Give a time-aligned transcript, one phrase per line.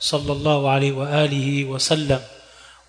[0.00, 2.20] صلى الله عليه وآله وسلم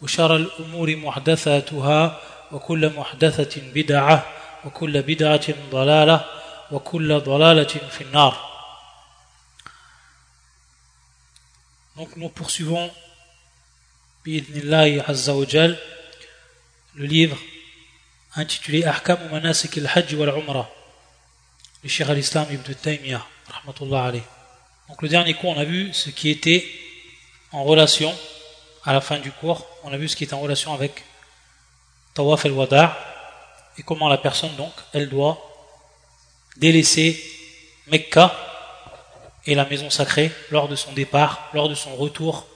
[0.01, 2.19] وشر الأمور محدثاتها
[2.51, 4.25] وكل محدثة بدعة
[4.65, 6.25] وكل بدعة ضلالة
[6.71, 8.47] وكل ضلالة في النار
[11.97, 12.91] Donc nous poursuivons
[14.23, 15.45] بإذن Azza wa
[16.95, 17.37] le livre
[18.35, 20.69] intitulé Ahkam Manasik al-Hajj wal-Umrah
[21.83, 24.23] le Cheikh al-Islam Ibn Taymiyyah rahmatullah alayh.
[24.89, 26.65] Donc le dernier cours on a vu ce qui était
[27.52, 28.14] en relation,
[28.84, 31.04] à la fin du cours, on a vu ce qui est en relation avec
[32.14, 32.96] Tawaf el-Wada'
[33.78, 35.38] et comment la personne donc, elle doit
[36.56, 37.22] délaisser
[37.88, 38.34] Mecca
[39.46, 42.46] et la maison sacrée lors de son départ, lors de son retour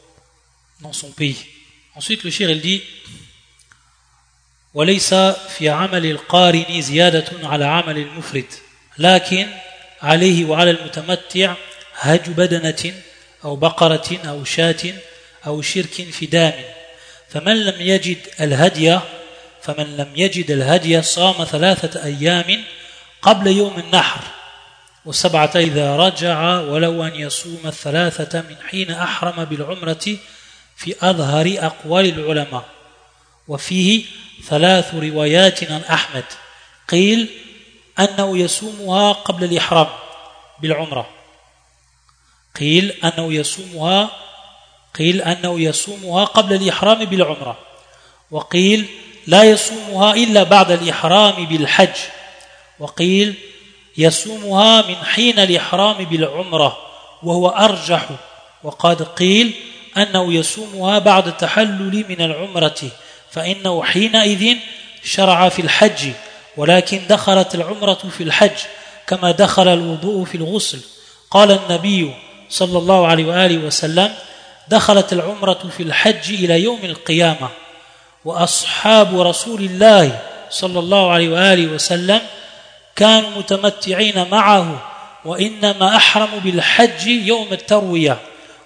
[0.80, 1.46] dans son pays.
[1.94, 2.82] Ensuite, le shir, il dit
[4.76, 5.14] وليس
[5.48, 8.46] في عمل القارن زيادة على عمل المفرد
[8.98, 9.46] لكن
[10.02, 11.54] عليه وعلى المتمتع
[11.94, 12.94] هج بدنة
[13.43, 14.93] أو بقرة أو شاة
[15.47, 16.53] أو شرك في دام.
[17.29, 18.99] فمن لم يجد الهدي
[19.61, 22.63] فمن لم يجد الهدي صام ثلاثة أيام
[23.21, 24.21] قبل يوم النحر.
[25.05, 30.17] وسبعة إذا رجع ولو أن يصوم الثلاثة من حين أحرم بالعمرة
[30.77, 32.65] في أظهر أقوال العلماء.
[33.47, 34.05] وفيه
[34.47, 36.23] ثلاث روايات عن أحمد.
[36.89, 37.29] قيل
[37.99, 39.87] أنه يصومها قبل الإحرام
[40.61, 41.20] بالعمرة.
[42.59, 44.09] قيل أنه يصومها
[44.99, 47.57] قيل أنه يصومها قبل الإحرام بالعمرة
[48.31, 48.85] وقيل
[49.27, 51.95] لا يصومها إلا بعد الإحرام بالحج
[52.79, 53.33] وقيل
[53.97, 56.77] يصومها من حين الإحرام بالعمرة
[57.23, 58.09] وهو أرجح
[58.63, 59.53] وقد قيل
[59.97, 62.77] أنه يصومها بعد التحلل من العمرة
[63.31, 64.57] فإنه حينئذ
[65.03, 66.11] شرع في الحج
[66.57, 68.57] ولكن دخلت العمرة في الحج
[69.07, 70.79] كما دخل الوضوء في الغسل.
[71.31, 72.13] قال النبي
[72.51, 74.13] صلى الله عليه وآله وسلم
[74.67, 77.49] دخلت العمرة في الحج إلى يوم القيامة
[78.25, 82.21] وأصحاب رسول الله صلى الله عليه وآله وسلم
[82.95, 84.91] كانوا متمتعين معه
[85.25, 88.17] وإنما أحرموا بالحج يوم التروية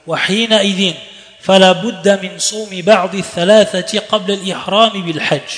[0.08, 0.94] وحينئذ
[1.42, 5.50] فلا بد من صوم بعض الثلاثة قبل الإحرام بالحج.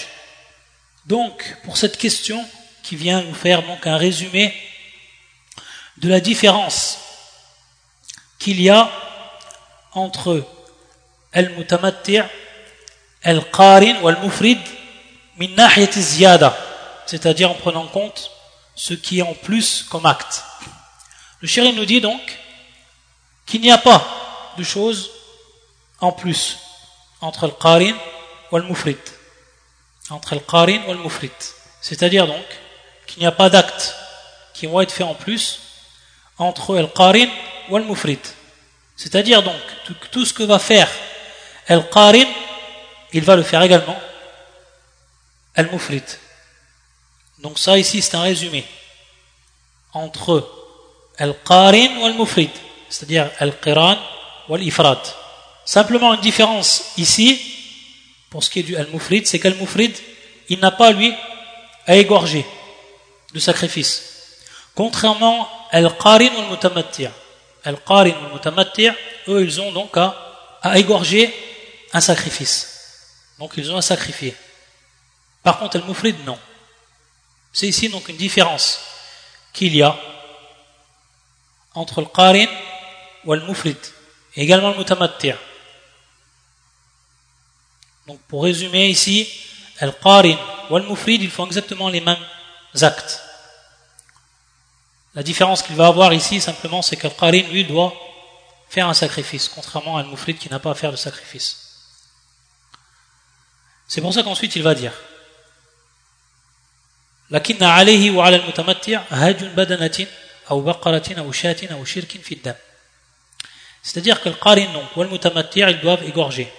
[1.07, 2.43] Donc, pour cette question
[2.83, 4.53] qui vient nous faire donc un résumé
[5.97, 7.06] de la différence
[8.39, 8.89] qu'il y a
[9.93, 10.45] entre
[11.33, 12.21] al-mutamatti'
[13.23, 14.59] al-qarin ou al-mufrid
[15.37, 16.55] min ziyada
[17.05, 18.31] c'est-à-dire en prenant compte
[18.75, 20.43] ce qui est en plus comme acte.
[21.41, 22.21] Le chéri nous dit donc
[23.45, 24.05] qu'il n'y a pas
[24.57, 25.09] de choses
[25.99, 26.57] en plus
[27.21, 27.95] entre le qarin
[28.51, 28.97] ou le mufrid.
[30.09, 31.31] Entre le qarin ou le mufrid.
[31.81, 32.45] C'est-à-dire donc
[33.07, 33.95] qu'il n'y a pas d'actes
[34.53, 35.59] qui vont être faits en plus
[36.37, 36.87] entre le
[37.67, 38.19] qarin le mufrid.
[38.95, 39.61] C'est-à-dire donc
[40.11, 40.89] tout ce que va faire
[41.69, 42.25] le qarin,
[43.13, 43.97] il va le faire également
[45.55, 46.03] le mufrid.
[47.39, 48.65] Donc ça ici c'est un résumé
[49.93, 50.49] entre
[51.17, 52.49] al-qarin ou al-mufrid,
[52.89, 53.97] c'est-à-dire al-qiran
[54.49, 54.99] ou al-ifrad.
[55.65, 57.39] Simplement une différence ici,
[58.29, 59.95] pour ce qui est du al-mufrid, c'est qu'al-mufrid,
[60.49, 61.13] il n'a pas lui
[61.85, 62.45] à égorger
[63.33, 64.03] de sacrifice.
[64.75, 67.09] Contrairement al-qarin ou al-mutamatti'.
[67.67, 68.91] Al-qarin ou al-mutamatti',
[69.27, 71.33] eux ils ont donc à, égorger
[71.91, 72.57] un sacrifice.
[73.39, 74.33] Donc ils ont à sacrifier.
[75.43, 76.39] Par contre al-mufrid non.
[77.51, 78.79] C'est ici donc une différence
[79.51, 79.95] qu'il y a
[81.73, 82.47] entre le qarin
[83.25, 83.77] ou le mufrid
[84.35, 85.35] et également le mutamatti'.
[88.07, 89.27] Donc pour résumer ici,
[89.81, 90.37] le qarin
[90.69, 92.25] ou le mufrid, ils font exactement les mêmes
[92.81, 93.26] actes.
[95.16, 97.94] La différence qu'il va avoir ici simplement c'est que le qarin lui doit
[98.68, 101.58] faire un sacrifice contrairement à le mufrid qui n'a pas à faire de sacrifice.
[103.86, 104.92] C'est pour ça qu'ensuite il va dire
[107.30, 110.06] لكن عليه وعلى المتمتع هاج بدنة
[110.50, 112.54] أو بقرة أو شاة أو شرك في الدم
[113.82, 116.52] c'est-à-dire que le qarin ou le mutamatti' ils doivent égorger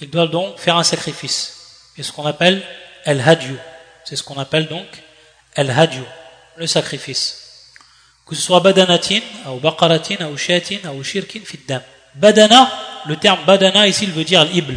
[0.00, 2.62] ils doivent donc faire un sacrifice c'est ce qu'on appelle
[3.04, 3.56] el hadyu
[4.04, 4.86] c'est ce qu'on appelle donc
[5.56, 6.04] el hadyu
[6.56, 7.43] le sacrifice
[8.25, 11.81] que ce soit badanatin ou baqaratin ou shatin ou shirkin fi dam
[12.15, 12.69] badana
[13.05, 14.75] le terme badana ici, il veut dire l'ibl.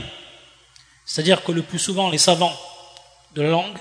[1.04, 2.54] C'est-à-dire que le plus souvent, les savants
[3.34, 3.78] de la langue,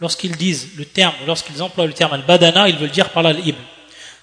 [0.00, 3.58] lorsqu'ils disent le terme, lorsqu'ils emploient le terme al-badana, ils veulent dire par là l'ibl.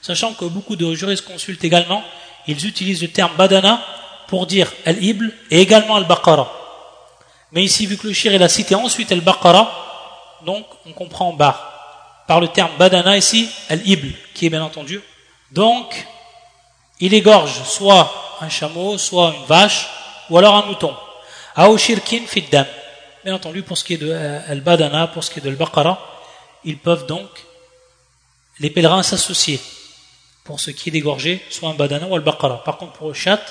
[0.02, 2.04] Sachant que beaucoup de juristes consultent également,
[2.48, 3.84] ils utilisent le terme badana
[4.28, 6.52] pour dire al-ibl et également al-baqara.
[7.52, 11.71] Mais ici, vu que le shir il a cité ensuite al-baqara, donc on comprend bar.
[12.32, 15.02] Par le terme badana ici, al-ibl, qui est bien entendu.
[15.52, 16.08] Donc,
[17.02, 19.90] il égorge soit un chameau, soit une vache,
[20.30, 20.96] ou alors un mouton.
[21.58, 22.66] Aou shirkin fiddam.
[23.26, 26.00] Bien entendu, pour ce qui est de euh, al-badana, pour ce qui est de al-baqara,
[26.64, 27.28] ils peuvent donc,
[28.60, 29.60] les pèlerins s'associer
[30.46, 32.64] pour ce qui est d'égorger, soit un badana ou al-baqara.
[32.64, 33.42] Par contre, pour le chat,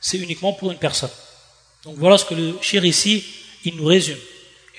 [0.00, 1.12] c'est uniquement pour une personne.
[1.84, 3.24] Donc voilà ce que le shir ici,
[3.64, 4.18] il nous résume.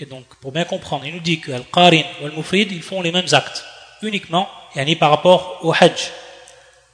[0.02, 3.12] Et donc, pour bien comprendre, il nous dit que Al-Qarin ou Al-Mufrid, ils font les
[3.12, 3.66] mêmes actes.
[4.02, 6.12] Uniquement, yani par rapport au Hajj.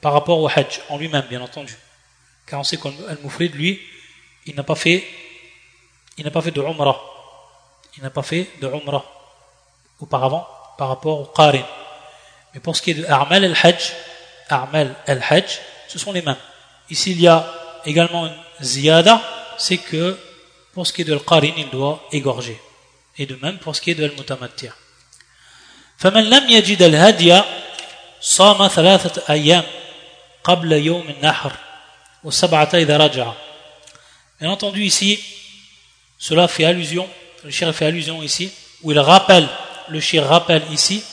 [0.00, 1.76] Par rapport au Hajj, en lui-même, bien entendu.
[2.46, 3.80] Car on sait qu'Al-Mufrid, lui,
[4.44, 5.04] il n'a pas fait,
[6.18, 7.00] il n'a pas fait de Umrah.
[7.96, 9.04] Il n'a pas fait de Umrah
[10.00, 11.64] auparavant par rapport au Qarin.
[12.54, 13.92] Mais pour ce qui est de A'mal al-Hajj,
[14.48, 16.36] A'mal al-Hajj, ce sont les mêmes.
[16.90, 17.46] Ici, il y a
[17.84, 19.22] également une ziyada,
[19.58, 20.18] c'est que
[20.72, 22.60] pour ce qui est de Al-Qarin, il doit égorger.
[23.17, 24.73] Et de même pour ce qui est de Al-Mutamattir.
[26.01, 27.41] فمن لم يجد الهدي
[28.21, 29.63] صام ثلاثة أيام
[30.43, 31.53] قبل يوم النحر
[32.23, 33.33] وسبعة إذا رجع
[34.39, 35.23] Bien entendu ici,
[36.17, 37.07] cela fait allusion,
[37.43, 39.47] le shir fait allusion ici, où il rappelle,
[39.87, 41.03] le shir rappelle ici,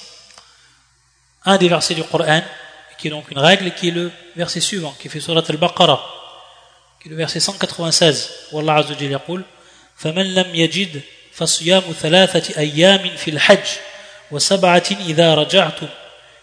[1.45, 2.41] un des versets du Coran,
[2.97, 6.01] qui est donc une règle, qui est le verset suivant, qui fait surat al-Baqarah,
[7.03, 9.45] qui est le verset 196, où Allah Azza wa يقول
[9.99, 11.03] فمن لم يجد
[11.33, 13.67] فصيام ثلاثة أيام في الحج
[14.31, 15.87] وسبعة إذا رجعتم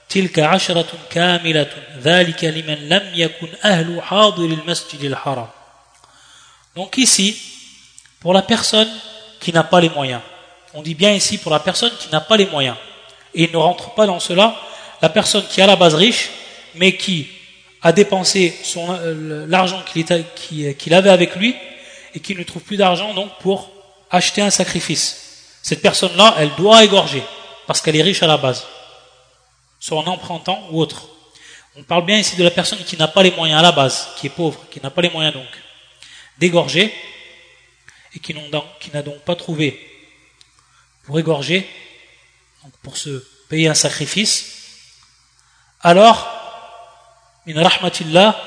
[0.09, 1.71] تلك عشرة كاملة
[2.01, 5.47] ذلك لمن لم يكن أهل حاضر المسجد الحرام
[6.75, 7.37] Donc ici,
[8.19, 8.89] pour la personne
[9.39, 10.21] qui n'a pas les moyens,
[10.73, 12.75] on dit bien ici pour la personne qui n'a pas les moyens,
[13.33, 14.55] et il ne rentre pas dans cela,
[15.01, 16.29] la personne qui est à la base riche,
[16.75, 17.27] mais qui
[17.81, 21.55] a dépensé euh, l'argent qu'il avait avec lui
[22.13, 23.69] et qui ne trouve plus d'argent donc pour
[24.10, 25.58] acheter un sacrifice.
[25.62, 27.22] Cette personne-là, elle doit égorger
[27.66, 28.66] parce qu'elle est riche à la base,
[29.78, 31.08] soit en empruntant ou autre.
[31.76, 34.08] On parle bien ici de la personne qui n'a pas les moyens à la base,
[34.16, 35.46] qui est pauvre, qui n'a pas les moyens donc
[36.38, 36.92] d'égorger
[38.14, 38.34] et qui
[38.92, 39.78] n'a donc pas trouvé
[41.04, 41.68] pour égorger,
[42.64, 44.56] donc pour se payer un sacrifice.
[45.80, 46.28] Alors,
[47.46, 48.38] min rahmatillah,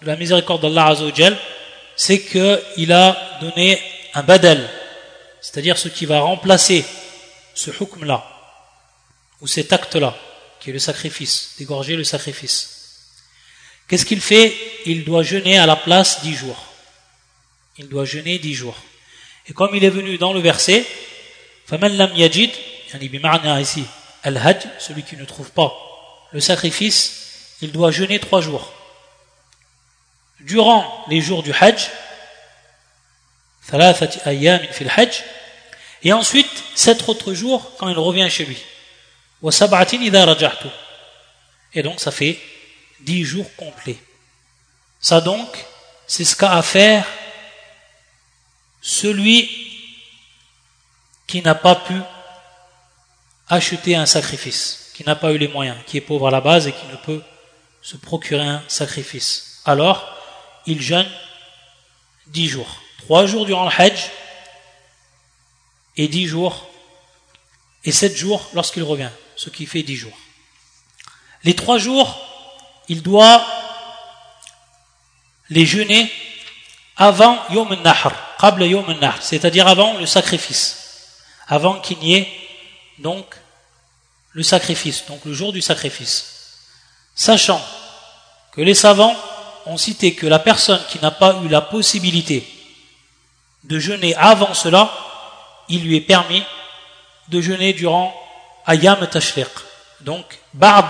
[0.00, 1.36] de la miséricorde d'Allah Azzawajal,
[1.96, 3.80] c'est qu'il a donné
[4.14, 4.68] un badal,
[5.41, 6.85] c'est-à-dire ce qui va remplacer
[7.53, 8.23] ce hukm-là,
[9.41, 10.17] ou cet acte-là,
[10.59, 13.09] qui est le sacrifice, d'égorger le sacrifice.
[13.87, 16.65] Qu'est-ce qu'il fait Il doit jeûner à la place dix jours.
[17.77, 18.77] Il doit jeûner dix jours.
[19.47, 20.85] Et comme il est venu dans le verset,
[21.67, 22.51] فَمَنْ لَمْ يَجِدْ
[22.93, 23.83] يعني ici,
[24.23, 25.73] al-hajj, celui qui ne trouve pas
[26.31, 28.71] le sacrifice, il doit jeûner trois jours.
[30.41, 31.89] Durant les jours du Hajj,
[36.02, 38.58] et ensuite sept autres jours quand il revient chez lui.
[41.74, 42.38] Et donc ça fait
[43.00, 43.98] dix jours complets.
[45.00, 45.66] Ça donc,
[46.06, 47.06] c'est ce qu'a à faire
[48.80, 49.48] celui
[51.26, 51.94] qui n'a pas pu
[53.48, 56.66] acheter un sacrifice, qui n'a pas eu les moyens, qui est pauvre à la base
[56.66, 57.22] et qui ne peut
[57.82, 59.60] se procurer un sacrifice.
[59.64, 60.08] Alors,
[60.66, 61.08] il jeûne
[62.26, 62.80] dix jours.
[63.08, 64.10] Trois jours durant le Hajj
[65.96, 66.68] et dix jours
[67.82, 70.18] et sept jours lorsqu'il revient, ce qui fait dix jours.
[71.42, 72.20] Les trois jours,
[72.86, 73.42] il doit
[75.48, 76.12] les jeûner
[76.98, 78.12] avant Yom al-Nahr,
[78.42, 82.28] Yom al c'est-à-dire avant le sacrifice, avant qu'il n'y ait
[82.98, 83.24] donc
[84.32, 86.58] le sacrifice, donc le jour du sacrifice.
[87.14, 87.64] Sachant
[88.52, 89.16] que les savants
[89.64, 92.46] ont cité que la personne qui n'a pas eu la possibilité
[93.68, 94.90] de jeûner avant cela,
[95.68, 96.42] il lui est permis
[97.28, 98.14] de jeûner durant
[98.66, 99.48] Ayam Tashriq,
[100.00, 100.88] donc Bard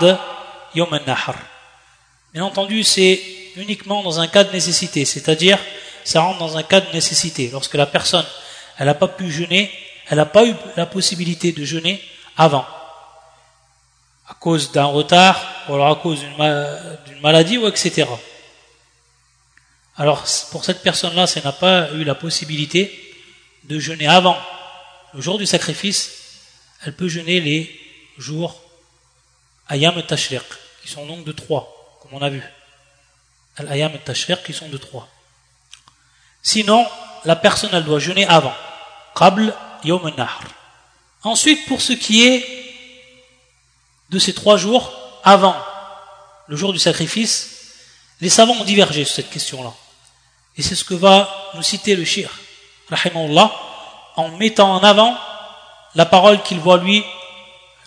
[0.73, 1.35] Yom Nahar.
[2.33, 3.21] Bien entendu, c'est
[3.57, 5.59] uniquement dans un cas de nécessité, c'est-à-dire
[6.03, 7.49] ça rentre dans un cas de nécessité.
[7.51, 8.25] Lorsque la personne,
[8.77, 9.71] elle n'a pas pu jeûner,
[10.07, 12.01] elle n'a pas eu la possibilité de jeûner
[12.37, 12.65] avant
[14.27, 18.07] à cause d'un retard, ou alors à cause d'une maladie, ou etc.
[19.99, 23.13] Alors, pour cette personne-là, ça n'a pas eu la possibilité
[23.65, 24.37] de jeûner avant
[25.13, 26.11] le jour du sacrifice,
[26.85, 27.79] elle peut jeûner les
[28.17, 28.61] jours
[29.67, 30.41] Ayam et Tashriq,
[30.81, 32.41] qui sont donc de trois, comme on a vu.
[33.57, 35.09] Al-Ayam et Tashriq, qui sont de trois.
[36.41, 36.87] Sinon,
[37.25, 38.53] la personne, elle doit jeûner avant.
[39.17, 39.53] Qabl
[39.83, 40.39] yawm nahr
[41.23, 42.45] Ensuite, pour ce qui est
[44.11, 44.93] de ces trois jours
[45.25, 45.57] avant
[46.47, 47.73] le jour du sacrifice,
[48.21, 49.73] les savants ont divergé sur cette question-là.
[50.59, 52.29] Et c'est ce que va nous citer le shir,
[52.89, 53.49] rahimahullah,
[54.17, 55.17] en mettant en avant
[55.95, 57.01] la parole qu'il voit lui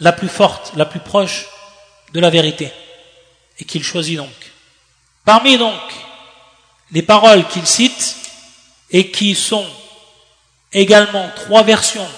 [0.01, 1.49] la plus forte, la plus proche
[2.15, 2.73] de la vérité,
[3.59, 4.53] et qu'il choisit donc.
[5.27, 5.83] Parmi donc
[6.93, 8.17] les paroles qu'il cite,
[8.91, 9.67] et qui sont
[10.73, 12.09] également trois versions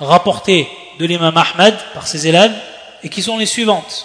[0.00, 0.68] rapportées
[0.98, 2.60] de l'imam Ahmed par ses élèves,
[3.04, 4.04] et qui sont les suivantes.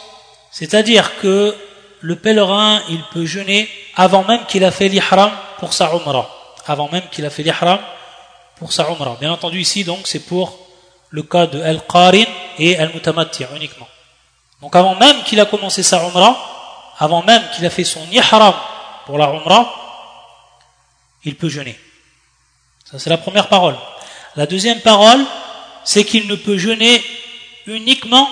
[0.51, 1.56] C'est-à-dire que
[2.01, 6.30] le pèlerin, il peut jeûner avant même qu'il a fait l'ihram pour sa umrah.
[6.66, 7.80] Avant même qu'il a fait l'ihram
[8.58, 9.18] pour sa umrah.
[9.20, 10.58] Bien entendu, ici, donc, c'est pour
[11.10, 12.26] le cas de Al-Qarin
[12.58, 13.88] et Al-Mutamatti uniquement.
[14.62, 16.36] Donc, avant même qu'il a commencé sa umrah,
[17.00, 18.54] avant même qu'il a fait son ihram
[19.06, 19.74] pour la umrah,
[21.24, 21.80] il peut jeûner.
[22.90, 23.76] Ça, c'est la première parole.
[24.36, 25.24] La deuxième parole,
[25.84, 27.04] c'est qu'il ne peut jeûner
[27.66, 28.28] uniquement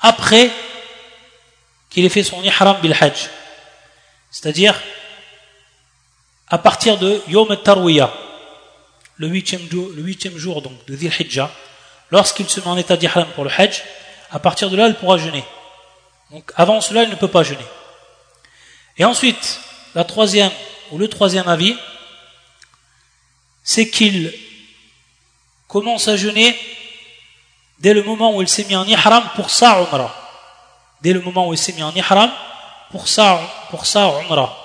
[0.00, 0.50] après
[1.90, 3.30] qu'il ait fait son ihram bil hajj.
[4.30, 4.80] C'est-à-dire
[6.52, 8.12] à partir de Yom Tarwiya,
[9.16, 11.50] le huitième jour, le huitième jour donc de Dhil Hijjah,
[12.10, 13.82] lorsqu'il se met en état d'ihram pour le hajj,
[14.30, 15.42] à partir de là, il pourra jeûner.
[16.30, 17.64] Donc avant cela, il ne peut pas jeûner.
[18.98, 19.60] Et ensuite,
[19.94, 20.50] la troisième
[20.90, 21.74] ou le troisième avis,
[23.64, 24.30] c'est qu'il
[25.68, 26.54] commence à jeûner
[27.78, 30.14] dès le moment où il s'est mis en ihram pour sa umrah.
[31.00, 32.30] Dès le moment où il s'est mis en ihram
[32.90, 33.40] pour sa,
[33.70, 34.58] pour sa umrah.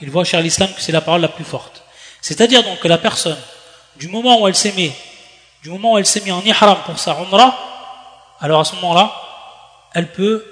[0.00, 1.82] Il voit chez l'islam que c'est la parole la plus forte.
[2.20, 3.38] C'est-à-dire donc que la personne,
[3.96, 4.92] du moment où elle s'est mis,
[5.62, 7.58] du moment où elle s'est mis en ihram pour sa umrah,
[8.40, 9.12] alors à ce moment-là,
[9.94, 10.44] elle peut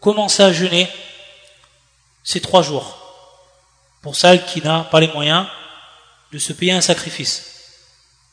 [0.00, 0.88] commencer à jeûner
[2.24, 2.96] ces trois jours.
[4.02, 5.46] Pour celle qui n'a pas les moyens
[6.32, 7.46] de se payer un sacrifice.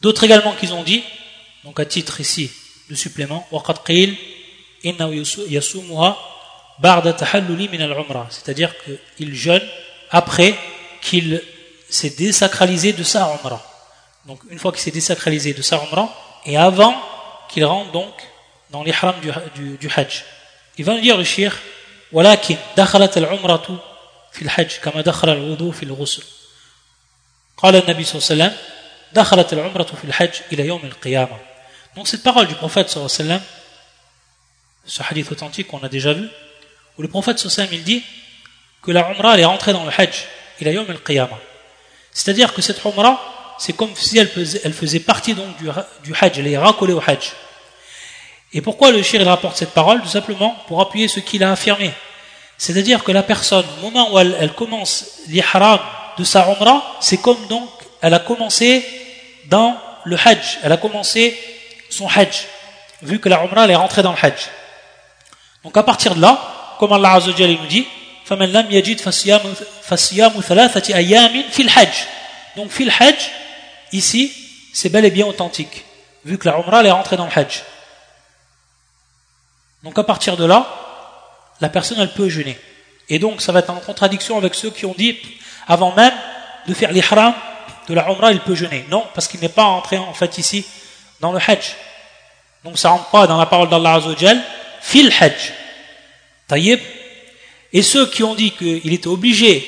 [0.01, 1.03] D'autres également qu'ils ont dit,
[1.63, 2.51] donc à titre ici
[2.89, 3.45] de supplément,
[8.29, 8.73] c'est-à-dire
[9.15, 9.67] qu'il jeûne
[10.10, 10.54] après
[11.00, 11.42] qu'il
[11.88, 13.62] s'est désacralisé de sa umrah.
[14.26, 16.08] Donc une fois qu'il s'est désacralisé de sa umrah,
[16.46, 16.94] et avant
[17.48, 18.14] qu'il rentre donc
[18.70, 20.24] dans l'ihram du, du, du, hajj.
[20.78, 21.52] Il va nous dire le shir,
[22.12, 23.84] ولكن دخلت العمرة
[24.32, 26.22] في الحج كما دخل الوضوء في الغسل
[27.56, 28.56] قال النبي صلى الله عليه وسلم
[29.12, 31.38] دخلت العمرة في الحج إلى يوم القيامة
[31.96, 33.42] Donc cette parole du prophète sallallahu alayhi wa sallam,
[34.86, 36.26] ce hadith authentique qu'on a déjà vu,
[36.96, 38.02] où le prophète sallallahu alayhi wa sallam il dit
[38.87, 40.23] que la umrah est rentrée dans le hajj,
[40.61, 41.37] il a yom al-qiyamah.
[42.13, 43.19] C'est-à-dire que cette umrah,
[43.59, 47.33] c'est comme si elle faisait, partie donc du, hajj, elle est racolée au hajj.
[48.53, 50.01] Et pourquoi le shir rapporte cette parole?
[50.01, 51.91] Tout simplement pour appuyer ce qu'il a affirmé.
[52.57, 55.79] C'est-à-dire que la personne, au moment où elle, elle commence l'ihram
[56.17, 57.69] de sa umrah, c'est comme donc
[58.01, 58.85] elle a commencé
[59.47, 59.75] dans
[60.05, 61.37] le hajj, elle a commencé
[61.89, 62.45] son hajj,
[63.01, 64.47] vu que la umrah elle est rentrée dans le hajj.
[65.65, 66.39] Donc à partir de là,
[66.79, 67.85] comme Allah nous dit,
[68.26, 72.06] فَمَنْ لَمْ يَجِدْ فَصِيَامُ ثَلَاثَةِ أَيَّامٍ فِي الْحَجْ
[72.56, 73.30] Donc fil hajj,
[73.92, 74.32] ici,
[74.72, 75.84] c'est bel et bien authentique,
[76.24, 77.62] vu que la umrah elle est rentrée dans le hajj.
[79.82, 80.66] Donc à partir de là,
[81.60, 82.58] la personne elle peut jeûner.
[83.08, 85.18] Et donc ça va être en contradiction avec ceux qui ont dit,
[85.66, 86.14] avant même
[86.66, 87.34] de faire l'ihram
[87.88, 88.86] de la umrah, il peut jeûner.
[88.90, 90.64] Non, parce qu'il n'est pas entré en fait ici
[91.20, 91.74] dans le hajj.
[92.64, 94.40] Donc ça rentre pas dans la parole d'Allah Azzawajal,
[94.80, 95.52] fil hajj.
[96.46, 96.80] Taïb.
[97.73, 99.67] et ceux qui ont dit qu'il était obligé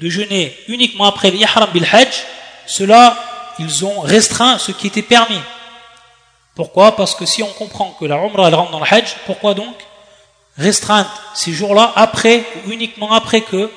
[0.00, 2.24] de jeûner uniquement après l'ihram bil hajj,
[2.66, 3.16] ceux-là,
[3.58, 5.40] ils ont restreint ce qui était permis.
[6.54, 6.96] Pourquoi?
[6.96, 9.76] Parce que si on comprend que la umrah elle rentre dans le hajj, pourquoi donc
[10.56, 13.70] restreindre ces jours-là après, ou uniquement après que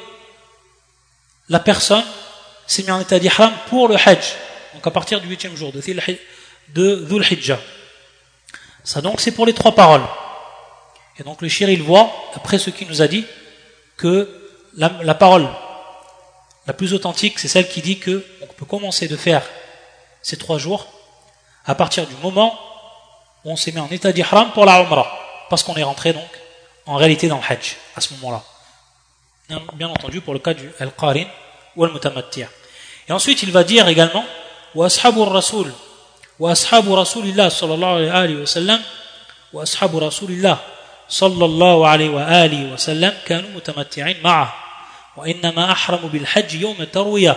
[1.50, 2.04] la personne
[2.66, 4.34] s'est mise en état d'ihram pour le hajj,
[4.74, 5.82] donc à partir du huitième jour de
[7.06, 7.60] Dhul Hijjah.
[8.84, 10.06] Ça donc c'est pour les trois paroles.
[11.20, 13.26] Et donc le shir il voit, après ce qu'il nous a dit,
[14.02, 14.28] que
[14.76, 15.48] la, parole
[16.66, 19.44] la plus authentique, c'est celle qui dit que on peut commencer de faire
[20.24, 20.88] ces trois jours
[21.66, 22.58] à partir du moment
[23.46, 25.08] où on s'est mis en état d'ihram pour la umrah,
[25.52, 26.30] parce qu'on est rentré donc
[26.88, 28.44] en réalité dans le hajj à ce moment-là.
[29.74, 31.26] Bien entendu pour le cas du al-qarin
[31.76, 32.50] ou al-mutamattir.
[33.08, 34.26] Et ensuite il va dire également
[34.74, 35.72] wa ashabu rasul
[36.40, 38.82] wa ashabu rasulillah sallallahu alayhi wa sallam
[39.54, 40.60] wa ashabu rasulillah
[41.11, 44.55] صلى الله عليه وآله وسلم كانوا متمتعين معه
[45.17, 47.37] وإنما أحرموا بالحج يوم التروية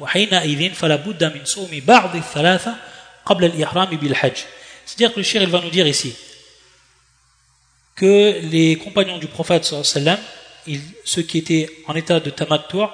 [0.00, 2.74] وحينئذ فلا بد من صوم بعض الثلاثة
[3.26, 4.36] قبل الإحرام بالحج
[4.86, 6.14] C'est-à-dire que le shir il va nous dire ici
[7.96, 12.30] que les compagnons du prophète sallallahu alayhi wa sallam, ceux qui étaient en état de
[12.30, 12.86] tamattu'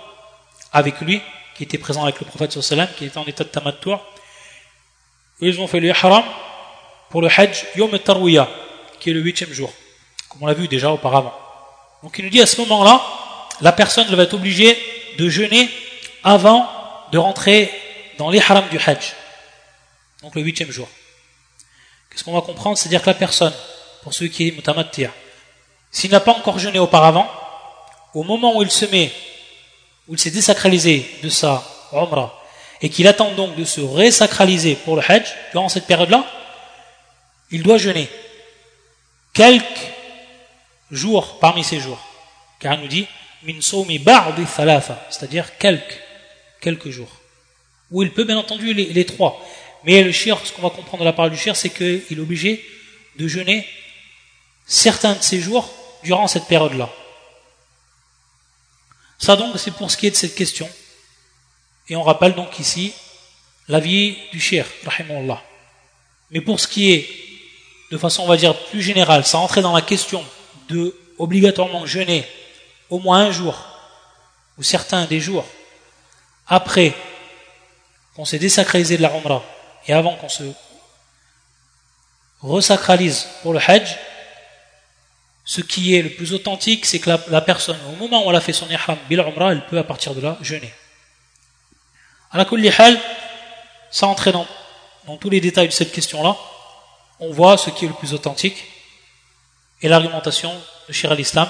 [0.72, 1.20] avec lui,
[1.56, 4.00] qui étaient présents avec le prophète sallam, qui était en état de tamattour.
[5.40, 6.22] Ils ont fait le ihram
[7.10, 8.48] pour le hajj Yom Tarwiya,
[9.00, 9.72] qui est le huitième jour,
[10.29, 11.33] comme on l'a vu déjà auparavant.
[12.03, 13.01] Donc il nous dit à ce moment-là,
[13.61, 14.77] la personne va être obligée
[15.17, 15.69] de jeûner
[16.23, 16.69] avant
[17.11, 17.71] de rentrer
[18.17, 19.13] dans l'ihram du hajj,
[20.21, 20.87] donc le huitième jour.
[22.09, 22.77] Qu'est-ce qu'on va comprendre?
[22.77, 23.53] C'est-à-dire que la personne,
[24.03, 25.11] pour ceux qui est mutamattir,
[25.91, 27.29] s'il n'a pas encore jeûné auparavant,
[28.13, 29.11] au moment où il se met,
[30.07, 32.33] où il s'est désacralisé de sa umrah,
[32.81, 36.25] et qu'il attend donc de se résacraliser pour le hajj, durant cette période-là,
[37.51, 38.09] il doit jeûner
[39.33, 39.93] quelques
[40.91, 41.99] jours parmi ces jours.
[42.59, 43.07] Car il nous dit,
[43.43, 43.59] min
[45.09, 45.99] c'est-à-dire quelques,
[46.61, 47.11] quelques jours.
[47.91, 49.41] Où il peut bien entendu les, trois.
[49.83, 52.19] Mais le shir, ce qu'on va comprendre de la parole du shir, c'est qu'il est
[52.19, 52.65] obligé
[53.17, 53.67] de jeûner
[54.65, 55.71] certains de ces jours
[56.03, 56.89] durant cette période-là.
[59.17, 60.69] Ça donc, c'est pour ce qui est de cette question.
[61.89, 62.93] Et on rappelle donc ici
[63.67, 65.41] l'avis du shir, rahimahullah.
[66.31, 67.09] Mais pour ce qui est,
[67.91, 70.23] de façon on va dire plus générale, ça rentrait dans la question
[70.69, 72.27] de obligatoirement jeûner
[72.89, 73.57] au moins un jour,
[74.57, 75.45] ou certains des jours,
[76.47, 76.93] après
[78.15, 79.43] qu'on s'est désacralisé de la Umrah,
[79.87, 80.43] et avant qu'on se
[82.41, 83.97] resacralise pour le Hajj,
[85.43, 88.41] ce qui est le plus authentique, c'est que la, personne, au moment où elle a
[88.41, 90.73] fait son ihram bil Umrah, elle peut à partir de là jeûner.
[92.31, 92.45] À la
[92.77, 92.99] hal,
[93.89, 96.35] sans entrer dans tous les détails de cette question-là,
[97.19, 98.57] on voit ce qui est le plus authentique
[99.80, 100.52] et l'argumentation
[100.88, 101.48] de Shir al-Islam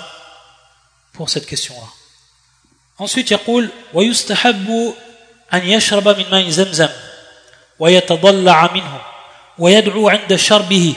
[1.13, 1.87] pour cette question-là.
[2.99, 4.95] Ensuite, يقول ويستحب
[5.55, 6.89] أن يشرب من ماء زمزم
[7.79, 9.01] ويتضلع منه
[9.59, 10.95] ويدعو عند شربه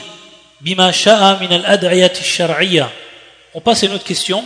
[0.60, 2.90] بما شاء من الأدعية الشرعية.
[3.54, 4.44] On passe à une autre question.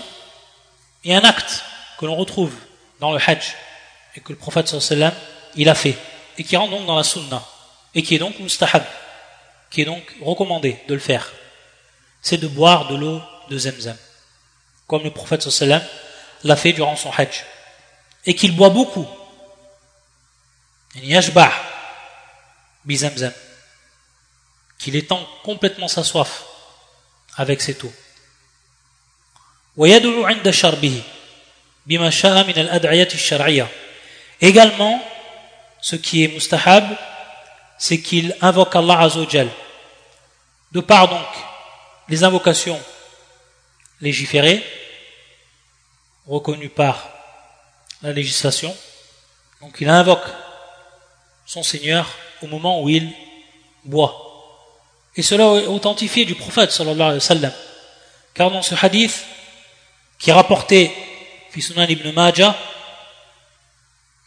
[1.04, 1.64] Il y a un acte
[1.99, 2.54] que l'on retrouve
[3.00, 3.54] dans le Hajj
[4.16, 5.12] et que le prophète sallam
[5.56, 5.96] il a fait
[6.38, 7.42] et qui rentre donc dans la sunna
[7.94, 8.84] et qui est donc mustahab,
[9.71, 11.30] qui est donc recommandé de le faire.
[12.25, 13.96] C'est de boire de l'eau de Zemzem
[14.88, 15.83] comme le prophète sallam
[16.44, 17.44] l'a fait durant son hajj,
[18.25, 19.07] et qu'il boit beaucoup.
[24.79, 26.46] Qu'il étend complètement sa soif
[27.35, 27.94] avec cette eau.
[34.42, 35.03] Également,
[35.81, 36.85] ce qui est mustahab,
[37.77, 39.50] c'est qu'il invoque Allah Azzawajal.
[40.72, 41.27] De part donc
[42.07, 42.79] les invocations
[44.01, 44.63] légiféré,
[46.27, 47.09] reconnu par
[48.01, 48.75] la législation.
[49.61, 50.25] Donc il invoque
[51.46, 52.09] son Seigneur
[52.41, 53.11] au moment où il
[53.83, 54.22] boit.
[55.15, 57.53] Et cela est authentifié du prophète sallallahu alayhi wa sallam.
[58.33, 59.25] Car dans ce hadith,
[60.20, 60.91] qui est rapporté
[61.51, 62.55] fi Sunan ibn Majah,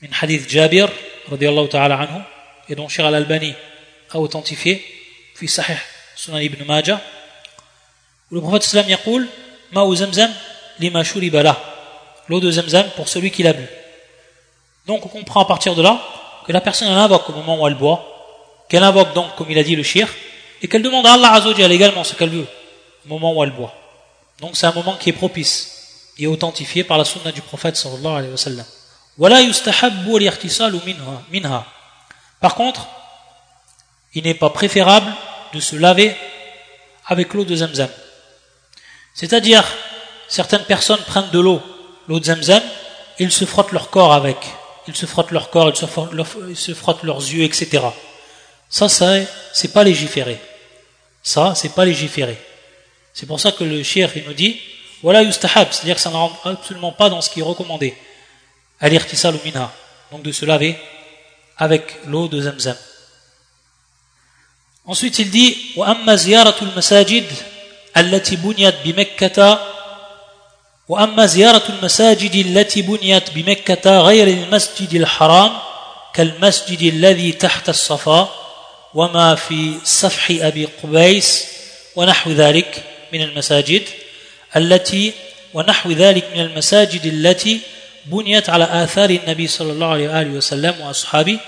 [0.01, 0.89] min hadith Jabir,
[1.29, 2.23] radiallahu ta'ala anhu,
[2.69, 3.55] et dont Shir al-Albani
[4.11, 4.85] a authentifié,
[5.35, 5.77] fi Sahih
[6.17, 7.03] Sunan ibn Majah,
[8.31, 9.29] où le prophète sallam yaqul,
[9.73, 10.31] Ma'u zamzam
[10.79, 11.03] lima
[12.29, 13.67] L'eau de zamzam pour celui qui l'a bu.
[14.87, 16.01] Donc on comprend à partir de là
[16.47, 18.05] que la personne elle invoque au moment où elle boit,
[18.69, 20.09] qu'elle invoque donc, comme il a dit le shir,
[20.63, 22.47] et qu'elle demande à Allah Azzawajal également ce qu'elle veut
[23.05, 23.75] au moment où elle boit.
[24.41, 28.17] Donc c'est un moment qui est propice et authentifié par la sunna du prophète sallallahu
[28.17, 28.65] alayhi wa sallam.
[31.31, 31.65] minha.
[32.41, 32.87] Par contre,
[34.15, 35.13] il n'est pas préférable
[35.53, 36.15] de se laver
[37.07, 37.89] avec l'eau de zamzam.
[39.19, 39.65] C'est-à-dire,
[40.29, 41.61] certaines personnes prennent de l'eau,
[42.07, 42.63] l'eau de Zamzam,
[43.19, 44.37] et ils se frottent leur corps avec.
[44.87, 47.83] Ils se frottent leur corps, ils se frottent, leurs yeux, etc.
[48.71, 49.17] Ça, ça
[49.53, 50.39] c'est pas légiféré.
[51.21, 52.39] Ça, c'est pas légiféré.
[53.13, 54.61] C'est pour ça que le shir, il nous dit,
[55.03, 57.97] voilà yustahab, c'est-à-dire que ça ne rentre absolument pas dans ce qui est recommandé.
[58.79, 59.37] Al-irtisal.
[60.13, 60.79] Donc de se laver
[61.57, 62.77] avec l'eau de Zamzam.
[64.85, 67.27] Ensuite, il dit, wa amma ziyaratul masajid,
[68.01, 69.61] التي بنيت بمكة
[70.89, 75.53] وأما زيارة المساجد التي بنيت بمكة غير المسجد الحرام
[76.15, 78.29] كالمسجد الذي تحت الصفا
[78.95, 81.47] وما في صفح أبي قبيس
[81.97, 82.83] ونحو ذلك
[83.13, 83.83] من المساجد
[84.57, 85.13] التي
[85.55, 87.61] ونحو ذلك من المساجد التي
[88.07, 91.39] بنيت على آثار النبي صلى الله عليه وآله وسلم وأصحابه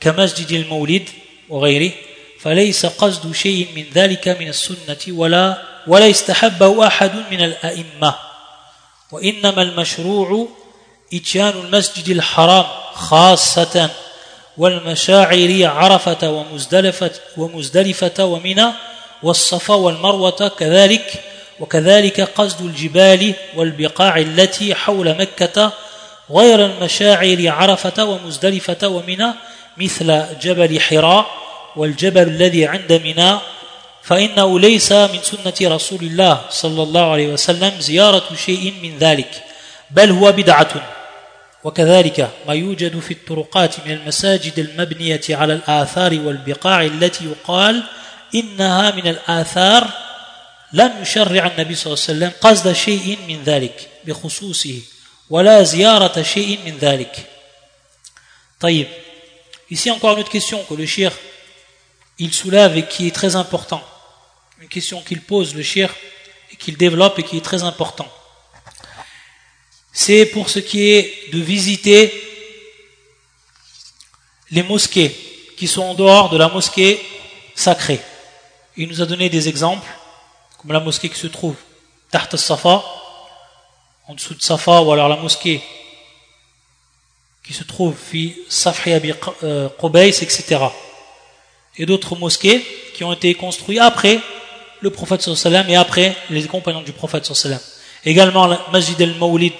[0.00, 1.08] كمسجد المولد
[1.48, 1.92] وغيره.
[2.40, 8.14] فليس قصد شيء من ذلك من السنة ولا ولا يستحبه أحد من الأئمة.
[9.12, 10.48] وإنما المشروع
[11.14, 13.90] إتيان المسجد الحرام خاصة
[14.58, 18.66] والمشاعر عرفة ومزدلفة, ومزدلفة ومنى
[19.22, 21.12] والصفا والمروة كذلك
[21.60, 25.72] وكذلك قصد الجبال والبقاع التي حول مكة
[26.30, 29.32] غير المشاعر عرفة ومزدلفة ومنى
[29.76, 31.26] مثل جبل حراء
[31.76, 33.38] والجبل الذي عند منى
[34.08, 39.44] فإنه ليس من سنة رسول الله صلى الله عليه وسلم زيارة شيء من ذلك
[39.90, 40.94] بل هو بدعة.
[41.64, 47.82] وكذلك ما يوجد في الطرقات من المساجد المبنية على الآثار والبقاع التي يقال
[48.34, 49.90] إنها من الآثار
[50.72, 54.80] لم يشرع النبي صلى الله عليه وسلم قصد شيء من ذلك بخصوصه
[55.30, 57.26] ولا زيارة شيء من ذلك.
[58.60, 58.86] طيب
[59.70, 61.12] ici encore une autre question que le shir
[62.18, 63.82] il soulève et qui est très important.
[64.60, 65.94] Une question qu'il pose le shir
[66.52, 68.10] et qu'il développe et qui est très important
[70.00, 72.14] c'est pour ce qui est de visiter
[74.52, 75.12] les mosquées
[75.56, 77.04] qui sont en dehors de la mosquée
[77.56, 78.00] sacrée.
[78.76, 79.88] Il nous a donné des exemples,
[80.56, 81.56] comme la mosquée qui se trouve
[82.12, 82.84] Taht Safa,
[84.06, 85.60] en dessous de Safa, ou alors la mosquée
[87.42, 90.60] qui se trouve fi Safri Abi euh, etc.
[91.76, 94.20] Et d'autres mosquées qui ont été construites après
[94.80, 97.60] le prophète sallam et après les compagnons du prophète sallam.
[98.04, 99.54] Également la Masjid al-Mawlid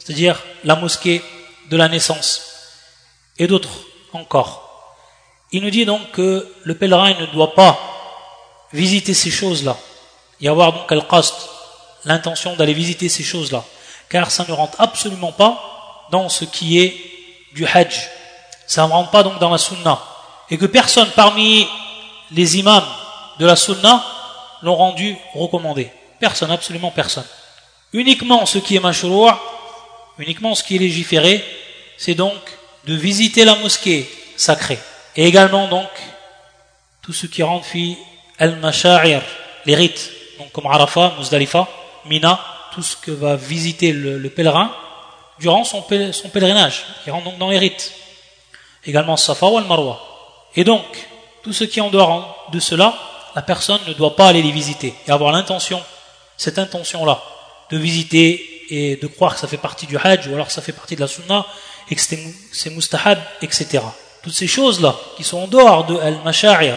[0.00, 1.22] c'est-à-dire la mosquée
[1.70, 2.42] de la naissance,
[3.38, 3.70] et d'autres
[4.12, 4.96] encore.
[5.52, 7.78] Il nous dit donc que le pèlerin ne doit pas
[8.72, 9.76] visiter ces choses-là,
[10.40, 11.34] y avoir donc al-qasd,
[12.04, 13.62] l'intention d'aller visiter ces choses-là,
[14.08, 16.96] car ça ne rentre absolument pas dans ce qui est
[17.54, 18.08] du hajj,
[18.66, 20.02] ça ne rentre pas donc dans la sunna,
[20.50, 21.68] et que personne parmi
[22.32, 22.82] les imams
[23.38, 24.04] de la sunna
[24.62, 25.90] l'ont rendu recommandé.
[26.18, 27.26] Personne, absolument personne.
[27.92, 29.34] Uniquement ce qui est mashrour,
[30.20, 31.42] Uniquement ce qui est légiféré,
[31.96, 32.34] c'est donc
[32.84, 34.78] de visiter la mosquée sacrée.
[35.16, 35.88] Et également donc
[37.00, 37.96] tout ce qui rentre fi
[38.38, 39.22] al-masha'ir,
[39.64, 41.66] les rites, donc comme Arafat, Muzdalifa,
[42.04, 42.38] Mina,
[42.74, 44.70] tout ce que va visiter le, pèlerin
[45.38, 47.92] durant son, pèlerinage, qui rentre donc dans les rites.
[48.84, 50.00] Également Safa ou al-Marwa.
[50.54, 50.84] Et donc,
[51.42, 52.94] tout ce qui est en dehors de cela,
[53.34, 55.82] la personne ne doit pas aller les visiter et avoir l'intention,
[56.36, 57.22] cette intention-là,
[57.70, 60.62] de visiter et de croire que ça fait partie du hajj ou alors que ça
[60.62, 61.44] fait partie de la sunna
[61.90, 63.80] et que c'est mustahab, etc.
[64.22, 66.76] Toutes ces choses-là qui sont en dehors de al-masha'ir,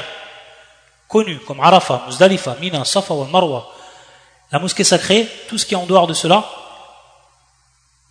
[1.07, 3.69] connues comme Arafah, Muzdalifa, Mina, Safa ou Marwa,
[4.51, 6.43] la mosquée sacrée, tout ce qui est en dehors de cela,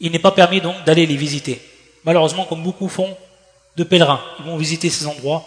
[0.00, 1.60] il n'est pas permis donc d'aller les visiter.
[2.04, 3.16] Malheureusement, comme beaucoup font
[3.76, 5.44] de pèlerins, ils vont visiter ces endroits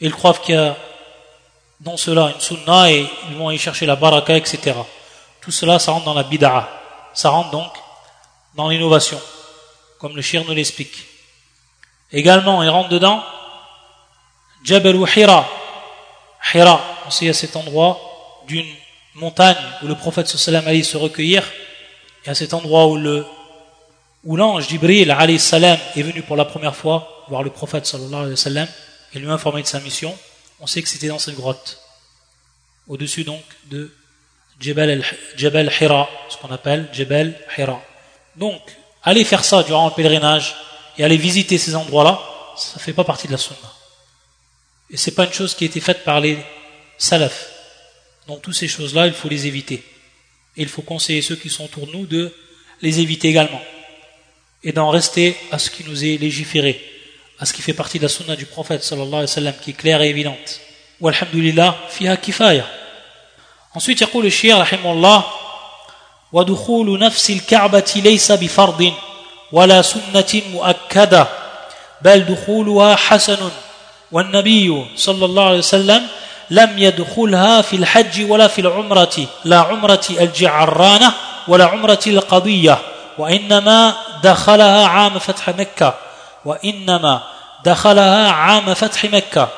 [0.00, 0.76] et ils croient qu'il y a
[1.80, 4.74] dans cela une sunna et ils vont y chercher la baraka, etc.
[5.40, 6.68] Tout cela, ça rentre dans la bid'a.
[7.14, 7.72] Ça rentre donc
[8.54, 9.20] dans l'innovation,
[9.98, 11.06] comme le shir nous l'explique.
[12.12, 13.22] Également, il rentre dedans
[14.64, 15.46] Jabal Hira.
[16.54, 18.00] Hira, on sait à cet endroit
[18.46, 18.66] d'une
[19.14, 21.42] montagne où le prophète sallam allait se recueillir,
[22.24, 23.26] et à cet endroit où le
[24.24, 28.30] où l'ange Jibril salam est venu pour la première fois voir le prophète sallallahu alayhi
[28.30, 28.68] wa sallam
[29.14, 30.16] et lui informer de sa mission,
[30.60, 31.80] on sait que c'était dans cette grotte,
[32.88, 33.92] au-dessus donc de
[34.60, 35.04] Jebel,
[35.80, 37.82] Hira, ce qu'on appelle Jebel Hira.
[38.36, 38.62] Donc,
[39.02, 40.56] aller faire ça durant le pèlerinage
[40.96, 42.20] et aller visiter ces endroits-là,
[42.56, 43.72] ça ne fait pas partie de la sunna.
[44.90, 46.38] Et c'est pas une chose qui a été faite par les
[46.96, 47.50] salafs.
[48.28, 49.84] Donc, toutes ces choses-là, il faut les éviter.
[50.56, 52.32] Et il faut conseiller ceux qui sont autour de nous de
[52.80, 53.62] les éviter également.
[54.62, 56.82] Et d'en rester à ce qui nous est légiféré,
[57.38, 59.70] à ce qui fait partie de la sunna du prophète sallallahu alayhi wa sallam, qui
[59.70, 60.60] est claire et évidente.
[61.00, 62.64] Walhamdulillah, fiha kifaya.
[63.74, 65.24] Ensuite, يقول الشيخ رحمه الله
[66.32, 68.92] ودخول نفس الكعبة ليس بفرض
[69.52, 71.26] ولا سنة مؤكدة
[72.02, 73.50] بل دخولها حسن
[74.12, 76.06] والنبي صلى الله عليه وسلم
[76.50, 81.12] لم يدخلها في الحج ولا في العمرة لا عمرة الجعرانة
[81.48, 82.78] ولا عمرة القضية
[83.18, 85.94] وإنما دخلها عام فتح مكة
[86.46, 87.22] وإنما
[87.64, 89.48] دخلها عام فتح مكة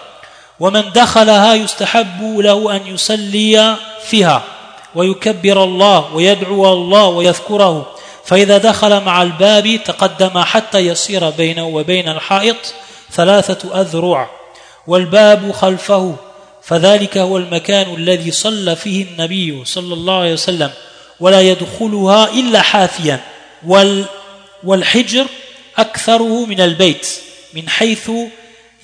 [0.60, 4.42] ومن دخلها يستحب له أن يصلي فيها
[4.94, 7.86] ويكبر الله ويدعو الله ويذكره.
[8.24, 12.56] فإذا دخل مع الباب تقدم حتى يصير بينه وبين الحائط
[13.12, 14.30] ثلاثة أذرع
[14.86, 16.16] والباب خلفه.
[16.62, 20.70] فذلك هو المكان الذي صلى فيه النبي صلى الله عليه وسلم
[21.20, 23.20] ولا يدخلها إلا حافيا.
[24.64, 25.26] والحجر
[25.78, 27.08] أكثره من البيت
[27.54, 28.10] من حيث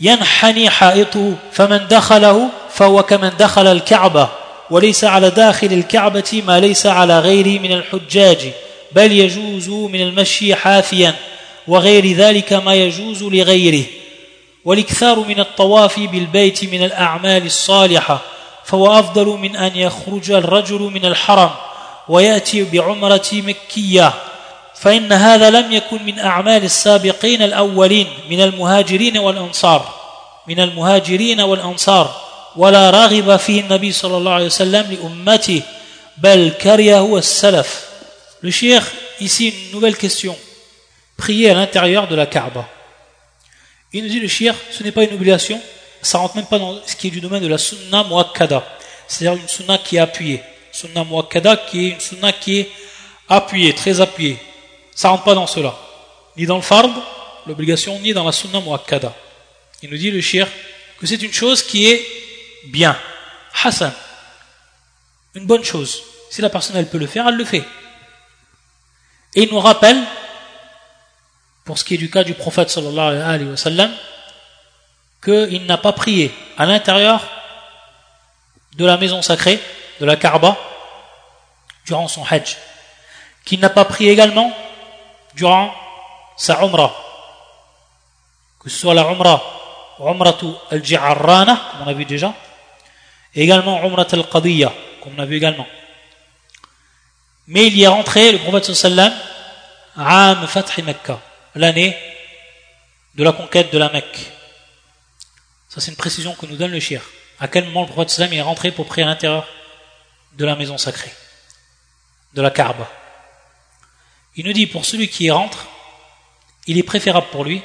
[0.00, 4.28] ينحني حائطه فمن دخله فهو كمن دخل الكعبة
[4.70, 8.52] وليس على داخل الكعبة ما ليس على غيره من الحجاج
[8.92, 11.14] بل يجوز من المشي حافيا
[11.68, 13.84] وغير ذلك ما يجوز لغيره.
[14.64, 18.20] والإكثار من الطواف بالبيت من الأعمال الصالحة
[18.64, 21.50] فهو أفضل من أن يخرج الرجل من الحرم
[22.08, 24.12] ويأتي بعمرة مكية.
[24.83, 29.93] فإن هذا لم يكن من أعمال السابقين الأولين من المهاجرين والأنصار
[30.47, 32.21] من المهاجرين والأنصار
[32.55, 35.61] ولا راغب فيه النبي صلى الله عليه وسلم لأمته
[36.17, 37.89] بل كرهه السلف
[38.41, 38.83] Le cheikh,
[39.19, 40.33] ici une nouvelle question.
[41.17, 42.65] Prier à l'intérieur de la Kaaba.
[43.91, 45.59] Il nous dit le shir, ce n'est pas une obligation,
[46.01, 48.63] ça rentre même pas dans ce qui est du domaine de la sunna muakkada,
[49.07, 50.41] c'est-à-dire une sunna qui est appuyée.
[50.71, 52.69] Sunna muakkada qui est une sunna qui est
[53.27, 54.37] appuyée, très appuyée.
[54.94, 55.74] Ça rentre pas dans cela.
[56.36, 56.88] Ni dans le fard,
[57.46, 59.14] l'obligation, ni dans la sunna muakkada.
[59.82, 60.48] Il nous dit le shir
[60.98, 62.06] que c'est une chose qui est
[62.66, 62.96] bien.
[63.62, 63.92] Hassan.
[65.34, 66.02] Une bonne chose.
[66.30, 67.64] Si la personne elle peut le faire, elle le fait.
[69.34, 70.00] Et il nous rappelle
[71.64, 73.92] pour ce qui est du cas du prophète sallallahu alayhi wa sallam,
[75.22, 77.26] qu'il n'a pas prié à l'intérieur
[78.76, 79.60] de la maison sacrée,
[80.00, 80.56] de la Kaaba,
[81.86, 82.56] durant son hajj.
[83.44, 84.54] Qu'il n'a pas prié également
[85.34, 85.74] durant
[86.36, 86.94] sa umrah.
[88.60, 89.42] Que ce soit la umrah,
[90.00, 92.34] umratu al-ji'arrana, comme on a vu déjà,
[93.34, 95.66] et également umrat al-qadiyya, comme on a vu également.
[97.46, 99.12] Mais il y est rentré, le prophète sallam,
[99.96, 101.20] am fathi Mecca
[101.54, 101.96] l'année
[103.14, 104.32] de la conquête de la Mecque.
[105.68, 107.02] Ça, c'est une précision que nous donne le shir.
[107.38, 109.46] À quel moment le prophète sallam est rentré pour prier à l'intérieur
[110.32, 111.12] de la maison sacrée,
[112.32, 112.90] de la Kaaba.
[114.36, 115.66] Il nous dit, pour celui qui y rentre,
[116.66, 117.62] il est préférable pour lui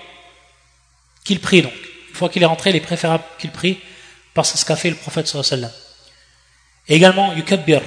[1.23, 1.73] qu'il prie donc.
[2.09, 3.79] Une fois qu'il est rentré, il est préférable qu'il prie
[4.33, 5.71] parce que ce qu'a fait le prophète sallam.
[6.87, 7.81] Et également, yukabbir.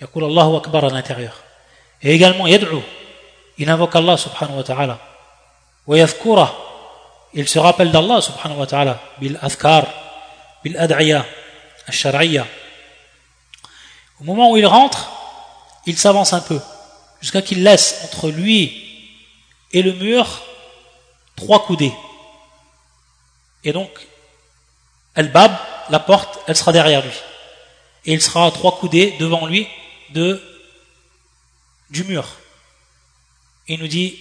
[0.00, 1.36] Yakul Allahu Akbar à l'intérieur.
[2.02, 2.80] Et également, yad'u
[3.58, 4.98] il invoque Allah subhanahu wa ta'ala.
[7.34, 9.00] Il se rappelle d'Allah subhanahu wa ta'ala.
[9.20, 9.86] Bil adhkar,
[10.64, 11.26] bil ad'iya,
[11.86, 12.46] al
[14.20, 15.10] Au moment où il rentre,
[15.84, 16.58] il s'avance un peu,
[17.20, 18.84] jusqu'à qu'il laisse entre lui
[19.72, 20.42] et le mur
[21.36, 21.92] trois coudées.
[23.64, 23.90] Et donc,
[25.14, 25.52] Al-Bab,
[25.90, 27.12] la porte, elle sera derrière lui.
[28.06, 29.66] Et il sera à trois coudées devant lui
[30.10, 30.42] de,
[31.90, 32.26] du mur.
[33.68, 34.18] Il nous dit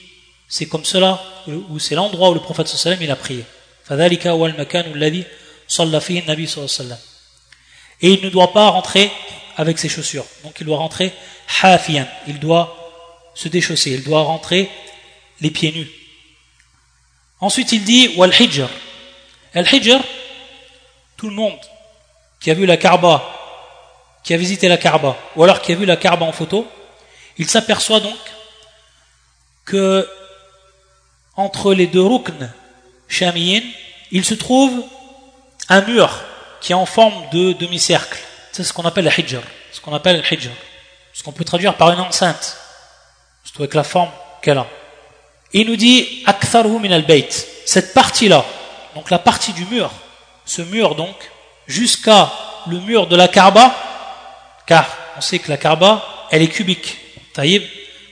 [0.47, 3.45] c'est comme cela ou c'est l'endroit où le prophète sallam il a prié.
[8.01, 9.11] Et il ne doit pas rentrer
[9.57, 10.25] avec ses chaussures.
[10.43, 11.13] Donc il doit rentrer
[11.61, 12.07] hafiyan.
[12.27, 12.78] Il doit
[13.33, 14.69] se déchausser il doit rentrer
[15.41, 15.89] les pieds nus
[17.39, 18.69] ensuite il dit wal hijr
[19.53, 19.99] al hijr
[21.17, 21.59] tout le monde
[22.39, 23.23] qui a vu la Kaaba
[24.23, 26.67] qui a visité la Kaaba ou alors qui a vu la Kaaba en photo
[27.37, 28.19] il s'aperçoit donc
[29.65, 30.07] que
[31.35, 32.51] entre les deux rukn
[33.09, 33.63] chamiyin,
[34.11, 34.83] il se trouve
[35.67, 36.09] un mur
[36.61, 38.19] qui est en forme de demi-cercle.
[38.51, 39.41] C'est ce qu'on appelle le hijr.
[39.71, 40.51] Ce qu'on appelle le hijr.
[41.13, 42.58] Ce qu'on peut traduire par une enceinte.
[43.57, 44.09] Avec la forme
[44.41, 44.67] qu'elle a.
[45.53, 47.05] il nous dit aktharu min al
[47.65, 48.45] Cette partie-là,
[48.95, 49.91] donc la partie du mur,
[50.45, 51.15] ce mur donc,
[51.67, 52.31] jusqu'à
[52.67, 53.75] le mur de la Kaaba,
[54.65, 56.97] car on sait que la Kaaba, elle est cubique.
[57.33, 57.63] Taïb,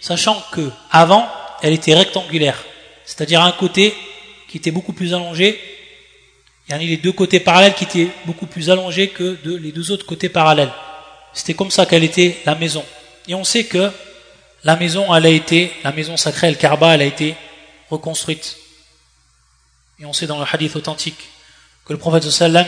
[0.02, 1.28] sachant que avant,
[1.62, 2.64] elle était rectangulaire,
[3.06, 3.96] c'est-à-dire un côté
[4.50, 5.60] qui était beaucoup plus allongé,
[6.68, 9.72] il y en a les deux côtés parallèles qui étaient beaucoup plus allongés que les
[9.72, 10.72] deux autres côtés parallèles.
[11.34, 12.84] C'était comme ça qu'elle était la maison.
[13.28, 13.92] Et on sait que
[14.65, 17.37] la maison, elle a été, la maison sacrée, le Karba, elle a été
[17.91, 18.57] reconstruite.
[19.99, 21.19] Et on sait dans le hadith authentique
[21.85, 22.67] que le prophète sallam,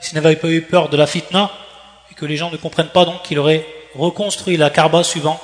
[0.00, 1.50] s'il n'avait pas eu peur de la fitna,
[2.10, 5.40] et que les gens ne comprennent pas donc qu'il aurait reconstruit la Karba suivant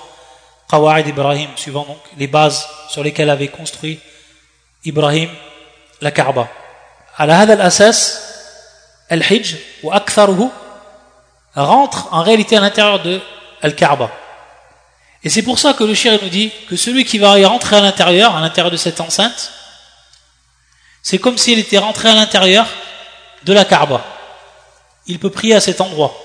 [0.69, 4.01] Qawaid Ibrahim, suivant donc les bases sur lesquelles avait construit
[4.85, 5.31] Ibrahim
[6.01, 6.49] la Kaaba.
[7.19, 8.21] على هذا الأساس
[9.13, 10.51] الحج وأكثره
[11.57, 13.21] rentre en réalité à l'intérieur de
[13.63, 14.11] Al-Kaaba.
[15.24, 17.76] Et c'est pour ça que le shir nous dit que celui qui va y rentrer
[17.76, 19.52] à l'intérieur, à l'intérieur de cette enceinte,
[21.02, 22.68] c'est comme s'il était rentré à l'intérieur
[23.44, 24.06] de la Kaaba.
[25.08, 26.16] Il peut prier à cet endroit.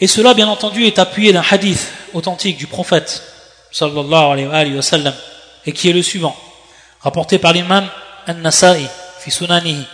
[0.00, 3.22] Et cela, bien entendu, est appuyé d'un hadith authentique du prophète
[3.70, 5.14] sallallahu alayhi wa sallam,
[5.64, 6.36] et qui est le suivant,
[7.00, 7.88] rapporté par l'imam
[8.26, 8.86] An-Nasa'i,
[9.20, 9.84] fi sunanihi,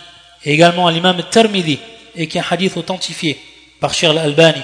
[0.43, 1.79] et également l'imam Tirmidhi,
[2.15, 3.39] et qui est un hadith authentifié
[3.79, 4.61] par Shir al-Albani,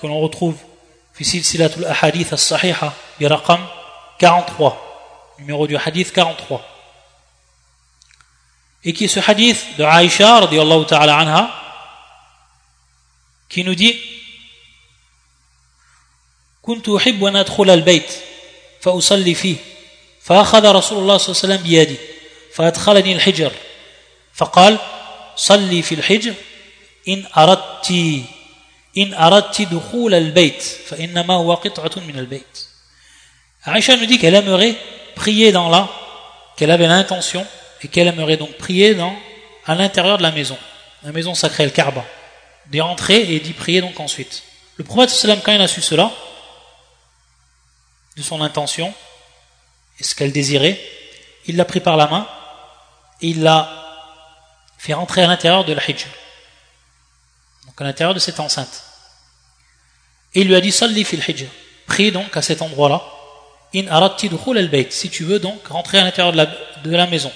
[0.00, 0.56] que l'on retrouve
[1.22, 3.66] في سلسلة الأحاديث الصحيحة برقم
[4.18, 4.72] 43
[5.38, 6.60] numéro du hadith 43
[8.84, 11.50] et qui ce hadith de Aïcha radiallahu ta'ala anha
[13.48, 13.94] qui nous dit
[16.62, 18.12] كنت أحب أن أدخل البيت
[18.80, 19.56] فأصلي فيه
[20.22, 21.96] فأخذ رسول الله صلى الله عليه وسلم بيدي
[22.54, 23.52] فأدخلني الحجر
[24.34, 24.78] فقال
[25.36, 26.34] صلي في الحجر
[27.08, 27.92] إن أردتِ
[28.94, 32.68] In aradti dukhul al-bayt, fa innama huwa qit'atun min al-bayt.
[33.64, 34.76] Aïcha nous dit qu'elle aimerait
[35.14, 35.88] prier dans la,
[36.56, 37.46] qu'elle avait l'intention,
[37.82, 39.14] et qu'elle aimerait donc prier dans,
[39.66, 40.58] à l'intérieur de la maison,
[41.02, 42.04] la maison sacrée, le Kaaba,
[42.66, 44.42] d'y rentrer et d'y prier donc ensuite.
[44.76, 46.10] Le prophète sallam, quand il a su cela,
[48.16, 48.92] de son intention,
[49.98, 50.80] et ce qu'elle désirait,
[51.46, 52.26] il l'a pris par la main,
[53.20, 53.68] et il l'a
[54.78, 56.10] fait rentrer à l'intérieur de la hijab
[57.66, 58.84] donc à l'intérieur de cette enceinte.
[60.34, 61.48] Et il lui a dit Salli fil hijr,
[61.86, 63.02] prie donc à cet endroit-là,
[63.74, 67.32] in aratti al bayt, si tu veux donc rentrer à l'intérieur de la, maison.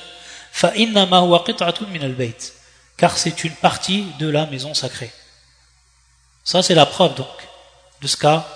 [0.53, 1.45] Fa inna ma huwa
[1.93, 2.53] min al bayt,
[2.97, 5.13] car c'est une partie de la maison sacrée.
[6.45, 7.49] Ça c'est la preuve donc
[8.03, 8.47] de ce qu'a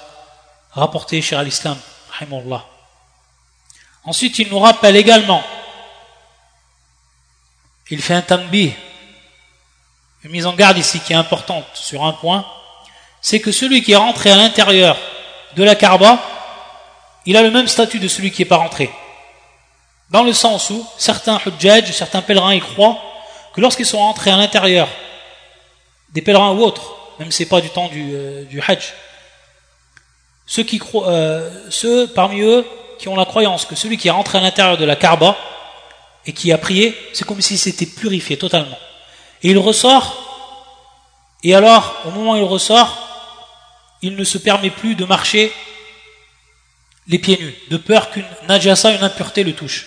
[0.73, 1.79] rapporté Cheikh al-Islam,
[4.05, 5.43] Ensuite, il nous rappelle également,
[7.91, 8.73] il fait un tambi,
[10.23, 12.45] une mise en garde ici qui est importante sur un point,
[13.21, 14.97] c'est que celui qui est rentré à l'intérieur
[15.57, 16.19] de la Kaaba,
[17.27, 18.91] il a le même statut de celui qui n'est pas rentré.
[20.11, 22.99] Dans le sens où certains hujjaj, certains pèlerins, ils croient
[23.55, 24.89] que lorsqu'ils sont rentrés à l'intérieur
[26.13, 28.93] des pèlerins ou autres, même si ce n'est pas du temps du, euh, du hajj,
[30.47, 32.67] ceux, qui croient, euh, ceux parmi eux
[32.99, 35.37] qui ont la croyance que celui qui est rentré à l'intérieur de la Kaaba
[36.27, 38.77] et qui a prié, c'est comme s'il s'était purifié totalement.
[39.43, 40.31] Et il ressort,
[41.43, 42.99] et alors, au moment où il ressort,
[44.03, 45.53] il ne se permet plus de marcher
[47.07, 49.87] les pieds nus, de peur qu'une najasa, une impureté le touche.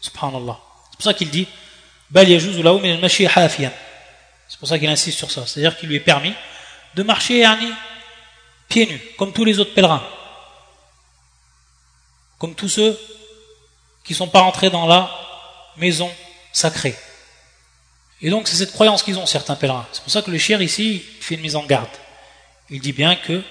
[0.00, 0.58] Subhanallah.
[0.90, 1.48] C'est pour ça qu'il dit
[4.48, 5.46] C'est pour ça qu'il insiste sur ça.
[5.46, 6.34] C'est-à-dire qu'il lui est permis
[6.94, 7.44] de marcher
[8.68, 10.02] pieds nus, comme tous les autres pèlerins.
[12.38, 12.98] Comme tous ceux
[14.04, 15.10] qui ne sont pas rentrés dans la
[15.76, 16.10] maison
[16.52, 16.96] sacrée.
[18.22, 19.86] Et donc c'est cette croyance qu'ils ont, certains pèlerins.
[19.92, 21.88] C'est pour ça que le cher ici fait une mise en garde
[22.72, 23.44] il dit bien qu'il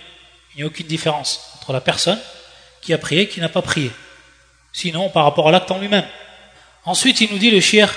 [0.58, 2.20] n'y a aucune différence entre la personne
[2.82, 3.92] qui a prié et qui n'a pas prié.
[4.74, 6.08] Sinon, par rapport à l'acte en lui-même.
[6.86, 7.94] Ensuite, il nous dit le shir,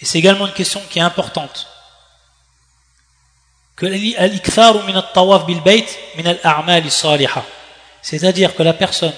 [0.00, 1.68] et c'est également une question qui est importante,
[3.76, 3.86] que
[8.02, 9.14] c'est-à-dire que la personne,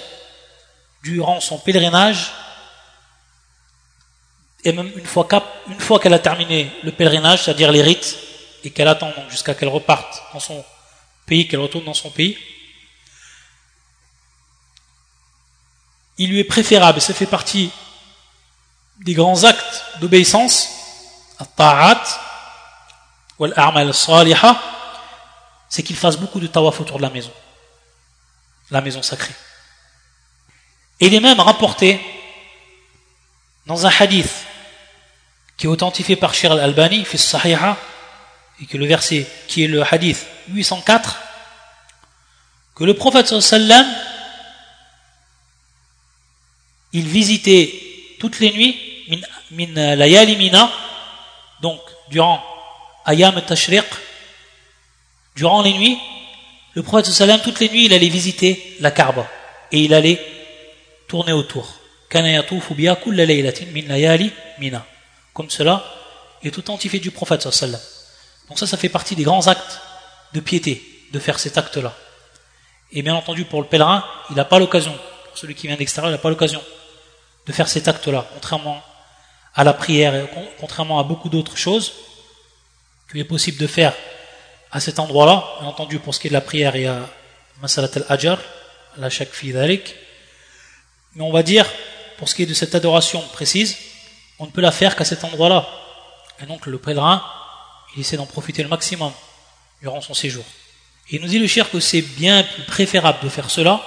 [1.03, 2.31] durant son pèlerinage,
[4.63, 5.27] et même une fois
[5.99, 8.17] qu'elle a terminé le pèlerinage, c'est-à-dire les rites,
[8.63, 10.63] et qu'elle attend jusqu'à qu'elle reparte dans son
[11.25, 12.37] pays, qu'elle retourne dans son pays,
[16.17, 17.71] il lui est préférable, et ça fait partie
[18.99, 20.69] des grands actes d'obéissance,
[25.69, 27.33] c'est qu'il fasse beaucoup de tawaf autour de la maison,
[28.69, 29.33] la maison sacrée.
[30.99, 31.99] Et il est même rapporté
[33.65, 34.45] dans un hadith
[35.57, 37.77] qui est authentifié par Shir al-Albani, fils Sahiha,
[38.61, 41.19] et que le verset qui est le hadith 804,
[42.75, 43.85] que le prophète sallam
[46.91, 47.73] il visitait
[48.19, 48.77] toutes les nuits
[49.51, 50.71] min, mina
[51.61, 52.43] donc durant
[53.05, 53.85] ayam tashriq
[55.35, 55.97] durant les nuits
[56.75, 59.27] le prophète sallam toutes les nuits il allait visiter la Kaaba
[59.71, 60.23] et il allait
[61.07, 61.67] tourner autour.
[62.13, 62.43] Min
[63.87, 64.85] layali mina
[65.33, 65.83] comme cela
[66.43, 67.79] est tout fait du prophète sallam
[68.49, 69.79] donc ça, ça fait partie des grands actes
[70.33, 71.95] de piété, de faire cet acte-là.
[72.91, 74.95] Et bien entendu, pour le pèlerin, il n'a pas l'occasion,
[75.33, 76.61] celui qui vient d'extérieur, il n'a pas l'occasion
[77.45, 78.81] de faire cet acte-là, contrairement
[79.55, 81.93] à la prière et contrairement à beaucoup d'autres choses
[83.09, 83.93] qu'il est possible de faire
[84.71, 85.43] à cet endroit-là.
[85.59, 87.09] Bien entendu, pour ce qui est de la prière, y a
[87.61, 88.39] Masalat al-Ajar,
[88.97, 89.95] la shak fidalik.
[91.15, 91.65] Mais on va dire,
[92.17, 93.77] pour ce qui est de cette adoration précise,
[94.43, 95.65] on ne peut la faire qu'à cet endroit-là.
[96.41, 97.23] Et donc le pèlerin,
[97.95, 99.13] il essaie d'en profiter le maximum
[99.81, 100.43] durant son séjour.
[101.09, 103.81] Et il nous dit le cher que c'est bien plus préférable de faire cela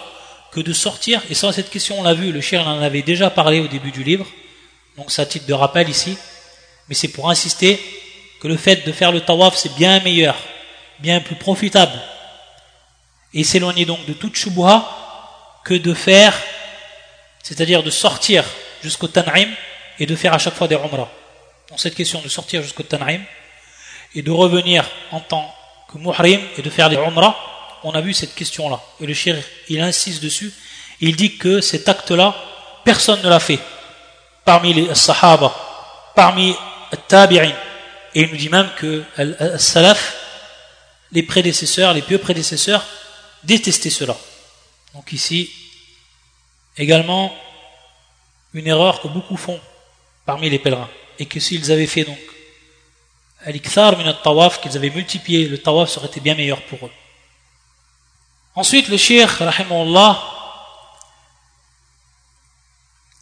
[0.53, 3.29] que de sortir, et ça cette question on l'a vu, le cher en avait déjà
[3.29, 4.25] parlé au début du livre,
[4.97, 6.17] donc ça titre de rappel ici,
[6.89, 7.79] mais c'est pour insister
[8.41, 10.37] que le fait de faire le tawaf c'est bien meilleur,
[11.01, 12.01] bien plus profitable,
[13.35, 14.89] et s'éloigner donc de toute shubha
[15.67, 16.35] que de faire,
[17.43, 18.43] c'est-à-dire de sortir
[18.83, 19.51] jusqu'au Tan'im
[19.99, 21.11] et de faire à chaque fois des umrah.
[21.69, 23.21] Donc cette question de sortir jusqu'au Tan'im,
[24.15, 25.55] et de revenir en tant
[25.93, 27.37] que muhrim et de faire les umrah,
[27.85, 28.81] on a vu cette question-là.
[29.01, 29.37] Et le shir,
[29.69, 30.53] il insiste dessus.
[31.01, 32.35] Il dit que cet acte-là,
[32.85, 33.59] personne ne l'a fait.
[34.45, 35.55] Parmi les sahaba,
[36.15, 36.55] parmi
[36.93, 37.53] les tabi'in.
[38.15, 40.17] Et il nous dit même que les salaf,
[41.13, 42.85] les prédécesseurs, les pieux prédécesseurs,
[43.45, 44.17] détestaient cela.
[44.95, 45.51] Donc ici,
[46.79, 47.37] également,
[48.55, 49.61] une erreur que beaucoup font
[50.27, 50.91] parmi les pèlerins.
[51.19, 52.19] Et que s'ils avaient fait donc
[53.45, 56.93] al-ikthar min tawaf qu'ils avaient multiplié le tawaf, ça aurait été bien meilleur pour eux.
[58.55, 60.23] Ensuite, le shir, rahimahullah,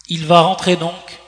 [0.09, 1.21] il va rentrer donc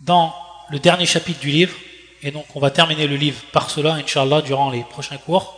[0.00, 0.34] dans
[0.70, 1.74] le dernier chapitre du livre,
[2.22, 5.54] et donc on va terminer le livre par cela, Inch'Allah, durant les prochains cours.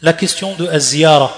[0.00, 1.32] La question de Az-Ziyara.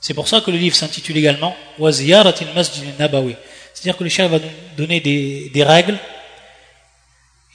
[0.00, 3.36] C'est pour ça que le livre s'intitule également Waziyaratil Masjid Nabawi.
[3.73, 5.97] C'est-à-dire que le chef va nous donner des, des règles,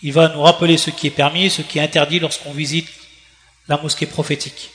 [0.03, 2.89] il va nous rappeler ce qui est permis et ce qui est interdit lorsqu'on visite
[3.67, 4.71] la mosquée prophétique.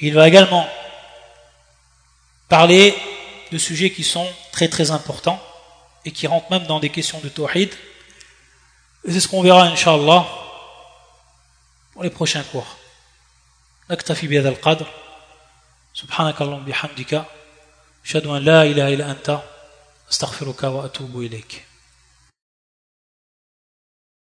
[0.00, 0.66] Il va également
[2.48, 2.94] parler
[3.52, 5.42] de sujets qui sont très très importants
[6.04, 7.70] et qui rentrent même dans des questions de tawhid.
[9.04, 10.26] Et c'est ce qu'on verra, Inch'Allah,
[11.92, 12.76] pour les prochains cours.
[13.90, 14.86] نكتفي بهذا القدر
[15.94, 17.24] سبحانك اللهم بحمدك
[18.04, 19.40] أشهد أن لا إله إلا أنت
[20.11, 21.65] أستغفرك وأتوب إليك.